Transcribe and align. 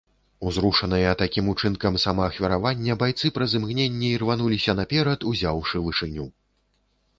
Узрушаныя 0.51 1.09
такім 1.21 1.49
учынкам 1.51 1.99
самаахвяравання 2.05 2.97
байцы 3.05 3.31
праз 3.37 3.55
імгненне 3.61 4.11
ірвануліся 4.17 4.77
наперад, 4.83 5.19
узяўшы 5.33 5.85
вышыню. 5.89 6.31